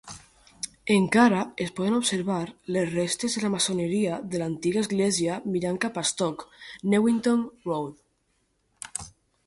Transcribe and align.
Encara 0.93 1.41
es 1.65 1.73
poden 1.79 1.97
observar 1.97 2.39
les 2.77 2.89
restes 2.95 3.37
de 3.37 3.45
la 3.45 3.53
maçoneria 3.57 4.17
de 4.35 4.43
l'antiga 4.43 4.83
església 4.87 5.39
mirant 5.57 5.81
cap 5.87 6.03
a 6.05 6.09
Stoke 6.15 6.49
Newington 6.97 7.49
Road. 7.71 9.11